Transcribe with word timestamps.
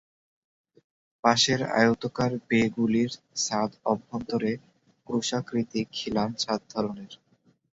পাশের 1.23 1.61
আয়তাকার 1.73 2.31
‘বে’ 2.47 2.61
গুলির 2.75 3.11
ছাদ 3.35 3.71
অভ্যন্তরে 3.85 4.51
ক্রুশাকৃতি 5.07 5.81
খিলান 5.93 6.29
ছাদ 6.35 6.59
ধরনের। 6.73 7.11